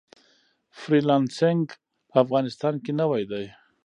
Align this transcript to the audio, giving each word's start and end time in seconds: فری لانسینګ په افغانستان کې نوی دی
فری 0.79 0.99
لانسینګ 1.09 1.65
په 2.09 2.15
افغانستان 2.23 2.73
کې 2.83 2.91
نوی 3.01 3.23
دی 3.31 3.45